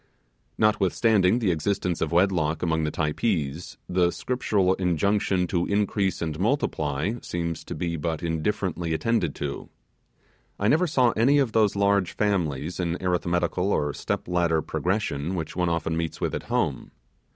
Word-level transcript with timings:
Notwithstanding 0.57 1.37
the 1.37 1.51
existence 1.51 2.01
of 2.01 2.11
wedlock 2.11 2.63
among 2.63 2.85
the 2.85 2.89
Typees, 2.91 3.77
the 3.87 4.09
Scriptural 4.09 4.73
injunction 4.73 5.45
to 5.45 5.67
increase 5.67 6.23
and 6.23 6.39
multiply 6.39 7.19
seems 7.21 7.63
to 7.65 7.75
be 7.75 7.97
but 7.97 8.23
indifferently 8.23 8.95
attended 8.95 9.35
to. 9.35 9.69
I 10.59 10.69
never 10.69 10.87
saw 10.87 11.11
any 11.11 11.37
of 11.37 11.51
those 11.51 11.75
large 11.75 12.13
families 12.13 12.79
in 12.79 12.97
arithmetical 12.99 13.71
or 13.71 13.93
step 13.93 14.27
ladder 14.27 14.63
progression 14.63 15.35
which 15.35 15.55
one 15.55 15.69
often 15.69 15.95
meets 15.95 16.19
with 16.19 16.33
at 16.33 16.43
home. 16.49 16.89